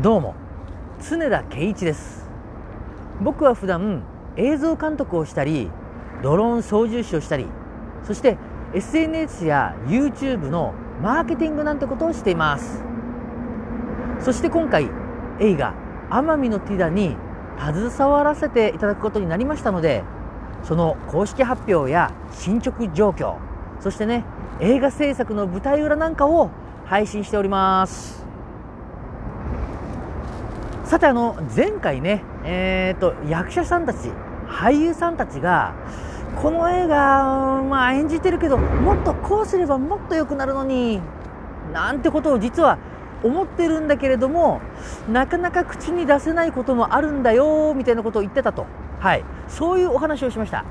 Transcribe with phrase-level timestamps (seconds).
[0.00, 0.36] どうも
[1.10, 2.24] 常田圭一です。
[3.20, 4.04] 僕は普段
[4.36, 5.68] 映像監督をしたり
[6.22, 7.46] ドローン操縦士をしたり
[8.04, 8.38] そして
[8.74, 10.72] SNS や YouTube の
[11.02, 12.84] マーケティングなんてことをしています。
[14.20, 14.88] そして今回
[15.40, 15.74] 映画
[16.10, 17.16] 「奄美のティダ」に
[17.58, 20.04] 携わらせていただくことになりましたので
[20.62, 23.34] その公式発表や進捗状況
[23.80, 24.22] そしてね
[24.60, 26.50] 映画制作の舞台裏なんかを
[26.84, 28.27] 配信しております。
[30.88, 34.08] さてあの前回ね、えーと、役者さんたち
[34.46, 35.74] 俳優さんたちが
[36.40, 41.02] この映画、まあ、演じてるけどもっとこうすればもっと良くなるのに
[41.74, 42.78] なんてことを実は
[43.22, 44.62] 思ってるんだけれども
[45.12, 48.64] なかなか口に出せないこともあるんだよみたいなことを言ってたと、
[48.98, 50.64] はい、そういうお話をしました。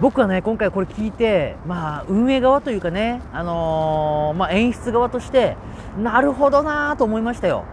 [0.00, 5.56] 僕はね今回これ聞いて、まあ、運営側というかね、あのー、まあ、演出側として
[6.00, 7.64] なるほどなと思いましたよ。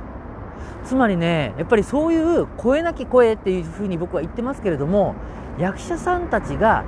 [0.87, 5.15] つまりねやっぱりそういう声なき声っていうふうに僕は言ってますけれども
[5.59, 6.85] 役者さんたちが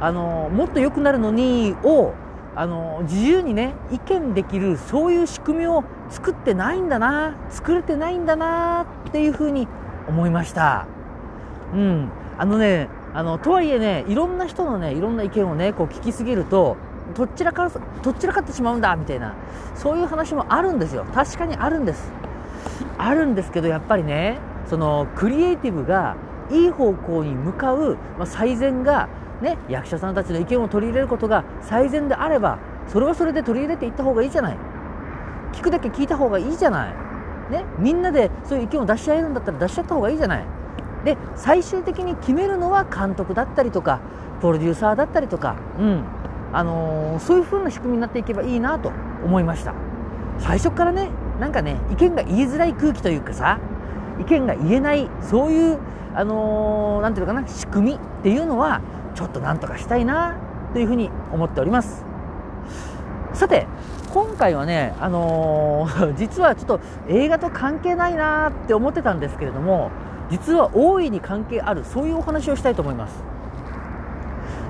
[0.00, 2.14] あのもっと良くなるのにを
[2.56, 9.68] あの自由にね意見できるそういう仕組みを作ってないんだな作れてないんだなっていうふうに
[10.08, 10.86] 思いました。
[11.74, 12.08] うん。
[12.38, 16.76] あのねあのとはいえねいろんな人のねいろんな意見をねこう聞きすぎると
[17.14, 17.70] どちらか
[18.02, 19.34] どちらかってしまうんだみたいな
[19.74, 21.04] そういう話もあるんですよ。
[21.14, 22.21] 確かにあるんです。
[23.04, 26.16] あるんですけどやっぱりねそのクリエイティブが
[26.50, 29.08] いい方向に向かう、まあ、最善が、
[29.40, 32.58] ね、役者さんたちの意見を取り入れることが最善であれば
[32.88, 34.56] それはそれで取り入れていった方がいいじゃない。
[35.52, 36.94] 聞くだけ聞いた方がいいじゃない、
[37.52, 40.44] ね、みんなでそういう意見を出し合えるんだったら出し合った方がいいじゃない。
[41.04, 44.00] で最終的に決めるのは監督だったりとか
[44.40, 46.04] プロデューサーだったりとか、うん。
[46.54, 48.92] あのー、そういう風な仕組みになっていけばいいなと
[49.24, 49.74] 思いました。
[50.38, 51.08] 最初からね
[51.42, 53.58] なんかね意見が言いづらい空気というかさ
[54.20, 55.78] 意見が言えないそういう
[56.14, 58.80] あのー、ていうのかな仕組みっていうのは
[59.16, 60.36] ちょっとなんとかしたいな
[60.72, 62.04] というふうに思っております。
[63.32, 63.66] さて
[64.12, 69.90] 今回はね、あのー、 実はちょっと映画と関係ないなって思ってたんですけれども
[70.30, 73.24] 実は大いに関係あるそういうお話をしたいと思います。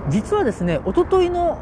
[0.08, 1.58] 実はですねおとといの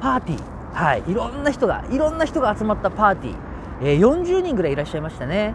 [0.00, 0.42] パーティー
[0.72, 3.43] はいいろんな人がいろんな人が集まったパーティー
[3.82, 5.54] えー、40人ぐらいいらっしゃいましたね。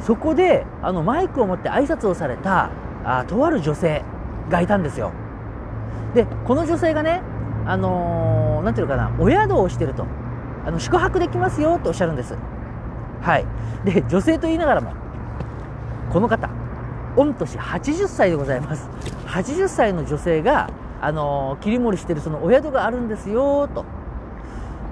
[0.00, 2.70] そこであのマイクを持って挨拶をされた
[3.04, 4.02] あとある女性
[4.50, 5.12] がいたんですよ。
[6.14, 7.22] でこの女性がね
[7.66, 10.06] あのー、ていうかなお宿をしてると。
[10.64, 12.36] あの宿泊できますよとおっしゃるんです。
[13.20, 13.44] はい。
[13.84, 14.92] で女性と言いながらも
[16.10, 16.48] この方
[17.16, 18.88] 御年80歳でございます。
[19.26, 20.70] 80歳の女性が
[21.00, 23.84] あの、切り盛りしてるそのお宿があるんですよと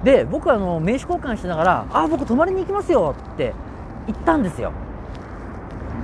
[0.04, 3.54] で僕はあの名刺交換しながら「あ僕泊まりに行きますよ」って
[4.06, 4.72] 言ったんですよ。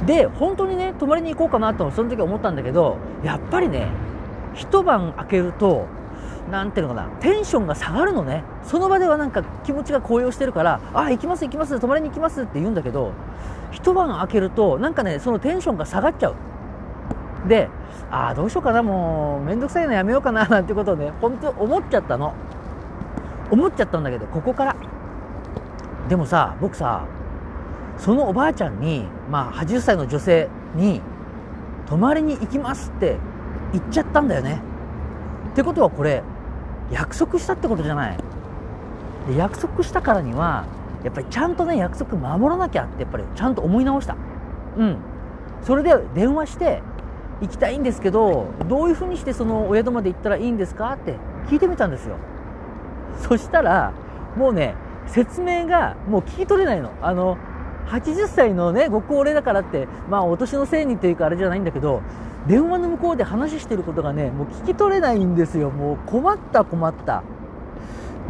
[0.05, 3.89] で本当にね泊まりに行こうかなとその時思ったんだけどやっぱりね
[4.55, 5.87] 一晩明けると
[6.51, 8.45] 何ていうのかなテンションが下がるのね。
[8.63, 13.13] その場ではなんか気持ちが高揚してるから「あ行きます行きます泊まりに行きます」って言うんだけど
[13.71, 16.35] 一晩明けるとなんかねそのテンションが下がっちゃう。
[17.49, 17.69] で
[18.11, 22.35] ああどうしようかなもうめんどくさいのやめようかななんてことをね本当思っちゃったの。
[23.51, 24.77] 思っちゃったんだけどここから。
[26.09, 27.07] でもさ僕さ
[27.99, 31.01] そのおばあちゃんに、まあ、80歳の女性に
[31.87, 33.17] 泊まりに行きますって
[33.73, 34.61] 言っちゃったんだよね。
[35.51, 36.23] ってことはこれ
[36.91, 38.19] 約束したってことじゃない。
[39.29, 40.67] で約束したからには
[41.05, 44.17] やっぱりちゃんとね約束守らなきゃってやっぱりちゃんと思い直した。
[44.77, 44.97] うん。
[45.63, 46.83] それで電話して
[47.41, 51.17] 行きたいんですけどどういうふうにしてそのお宿まで行ったらいいんですかって
[51.49, 52.17] 聞いてみたんですよ。
[53.21, 53.93] そしたら、
[54.37, 54.75] もうね、
[55.07, 56.93] 説明がもう聞き取れないの。
[57.01, 57.39] あの、
[57.87, 62.03] 80歳のね、ご高齢だからって、まあお年のせいにっていうかあれじゃないんだけど、
[62.47, 65.71] 電話の向こうで話してることがね、もう聞き取れないんですよ。
[65.71, 67.23] もう困った困った。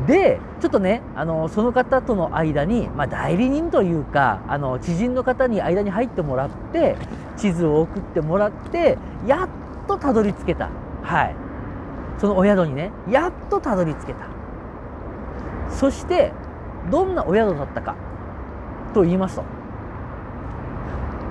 [0.07, 6.97] で、ちょっとね、あの、その方との間に、まあ、代理人というか、あの、知人の方に間に入ってもらって、
[7.37, 9.49] 地図を送ってもらって、やっ
[9.89, 10.71] とたどり着けた。
[11.03, 11.35] はい。
[12.19, 14.36] そのお宿にね、やっとたどり着けた。
[15.71, 16.33] そして
[16.91, 17.95] どんなお宿だったか
[18.95, 19.45] と言いますと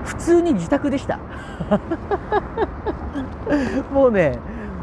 [0.04, 1.18] 普通に自宅でした。
[3.92, 4.38] もうね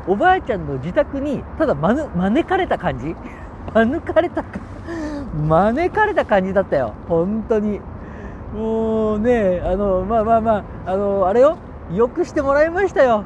[0.06, 3.16] おばあちゃんの自宅にただまぬ招かれた感じ。
[3.74, 4.50] 招かれたか
[5.48, 6.94] 招かれた感じだったよ。
[7.08, 7.80] 本当に。
[8.54, 11.58] もうねあのまあまあまああのあれよ。
[11.94, 13.24] よくしてもらいましたよ。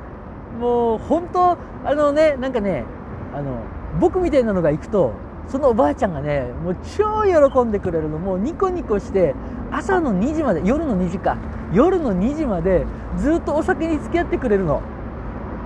[0.60, 2.86] もう本当あのねなんかね
[3.34, 3.62] あの
[4.00, 5.14] 僕みたいなのが行くと
[5.48, 8.18] そのおばあちゃんがねもう超喜んでくれるの。
[8.18, 9.34] もうニコニコして
[9.72, 11.38] 朝の2時まで夜の2時か。
[11.74, 12.86] 夜の2時まで
[13.18, 14.82] ずっとお酒に付き合ってくれるの。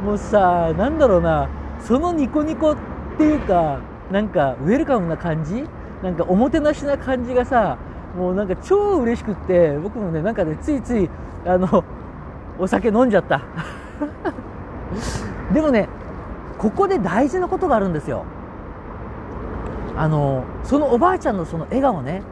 [0.03, 1.49] もうさなんだろうな。
[1.79, 2.77] そのニコニコっ
[3.17, 3.79] ていうか
[4.11, 5.63] なんかウェルカムな感じ？
[6.03, 7.77] なんかおもてなしな感じがさ
[8.17, 11.09] もうなんか超嬉しくって僕もねなんかねついつい
[11.45, 11.83] あの
[12.59, 13.41] お酒飲んじゃった。
[15.53, 15.87] でもね
[16.57, 18.25] ここで大事なことがあるんですよ。
[19.97, 22.23] あのそのおばあちゃんのその笑顔ね。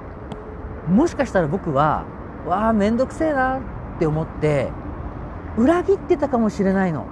[0.87, 2.05] もしかしたら僕は
[2.47, 3.61] わあ面倒くせえなっ
[3.99, 4.71] て思って
[5.57, 7.05] 裏切ってたかもしれないの。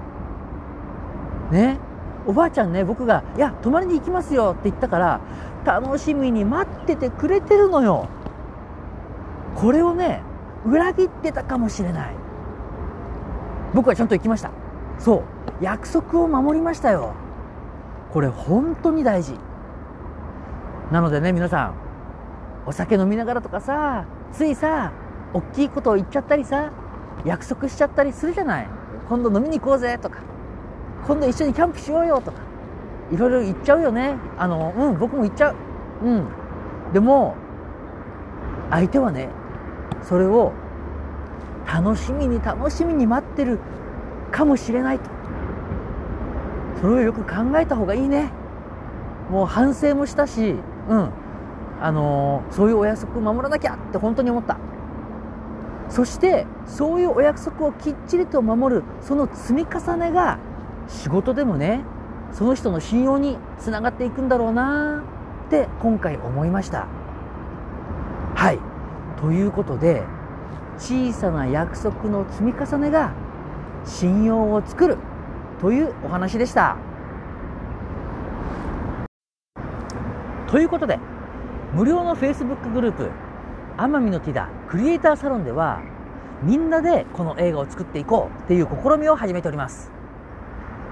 [1.51, 1.79] ね。
[2.25, 5.21] おばあちゃんね僕が「いや泊まりに行きますよ」って言ったから
[5.63, 8.07] 楽しみに待っててくれてるのよ。
[9.55, 10.21] これをね
[10.65, 12.15] 裏切ってたかもしれない。
[13.73, 14.51] 僕はちゃんと行きました。
[14.99, 15.21] そう。
[15.61, 17.13] 約束を守りましたよ。
[18.11, 19.39] これ本当に大事。
[20.91, 21.73] なのでね皆さん
[22.65, 24.93] お酒飲みながらとかさついさ
[25.33, 26.71] 大きいことを言っちゃったりさ
[27.25, 28.67] 約束しちゃったりするじゃない。
[29.09, 30.19] 今度飲みに行こうぜとか
[31.05, 32.39] 今度一緒にキャンプしようよとか
[33.11, 34.15] いろいろ言っちゃうよね。
[34.37, 35.55] あのうん僕も言っちゃう。
[36.05, 36.27] うん。
[36.93, 37.35] でも
[38.69, 39.29] 相手はね
[40.03, 40.53] それを
[41.65, 43.59] 楽しみに楽しみに待ってる
[44.31, 45.09] かもしれないと。
[46.81, 48.31] それをよく考えた方がいいね。
[49.31, 50.55] もう反省もしたし
[50.89, 51.09] うん。
[51.79, 54.57] あのー、そういうお約束を守らなきゃって本当に思った。
[55.89, 60.37] そしてそういうお約束をきっちりと守るその積み重ねが
[60.87, 61.81] 仕事でもね
[62.33, 65.03] その人の信用につながっていくんだろうな
[65.47, 66.87] って今回思いました。
[68.35, 68.59] はい。
[69.21, 70.03] ということで
[70.77, 73.13] 小さな約束の積み重ねが
[73.85, 74.97] 信用を作る
[75.61, 76.77] というお話でした。
[80.47, 80.97] ということで
[81.73, 83.09] 無料の Facebook グループ
[83.77, 85.81] 奄美のティダクリエイターサロンでは
[86.41, 89.91] みんなでこの映画を作っていこうっていう試みを始めております。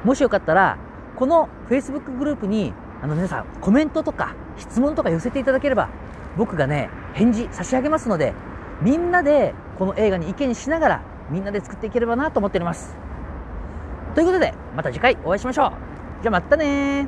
[0.03, 0.77] もしよかったら
[1.15, 5.89] この Facebook グループにあの皆さんコメントとか質問とか寄せていただければ
[6.37, 8.33] 僕がね返事差し上げますので
[8.81, 12.95] みんなでこの映画に意見しながらみんなで作っていければなと思っております。
[14.13, 15.71] ということでまた次回お会いしましょう。
[16.21, 17.07] じゃあまたね